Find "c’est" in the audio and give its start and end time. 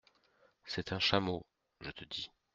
0.65-0.93